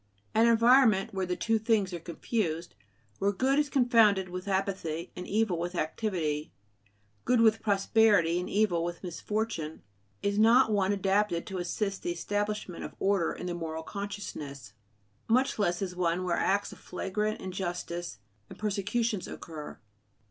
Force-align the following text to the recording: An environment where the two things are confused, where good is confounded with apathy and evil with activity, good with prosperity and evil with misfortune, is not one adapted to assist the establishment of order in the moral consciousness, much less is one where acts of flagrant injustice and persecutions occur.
An 0.33 0.47
environment 0.47 1.13
where 1.13 1.27
the 1.27 1.35
two 1.35 1.59
things 1.59 1.93
are 1.93 1.99
confused, 1.99 2.73
where 3.19 3.31
good 3.31 3.59
is 3.59 3.69
confounded 3.69 4.29
with 4.29 4.47
apathy 4.47 5.11
and 5.15 5.27
evil 5.27 5.59
with 5.59 5.75
activity, 5.75 6.51
good 7.23 7.39
with 7.39 7.61
prosperity 7.61 8.39
and 8.39 8.49
evil 8.49 8.83
with 8.83 9.03
misfortune, 9.03 9.83
is 10.23 10.39
not 10.39 10.71
one 10.71 10.91
adapted 10.91 11.45
to 11.45 11.59
assist 11.59 12.01
the 12.01 12.09
establishment 12.11 12.83
of 12.83 12.95
order 12.99 13.31
in 13.31 13.45
the 13.45 13.53
moral 13.53 13.83
consciousness, 13.83 14.73
much 15.27 15.59
less 15.59 15.83
is 15.83 15.95
one 15.95 16.23
where 16.23 16.35
acts 16.35 16.71
of 16.71 16.79
flagrant 16.79 17.39
injustice 17.39 18.17
and 18.49 18.57
persecutions 18.57 19.27
occur. 19.27 19.77